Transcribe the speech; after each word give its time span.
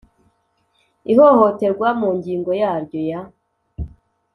ihohoterwa 1.11 1.87
mu 1.99 2.09
ngingo 2.17 2.51
yaryo 2.61 2.99
ya 3.09 3.21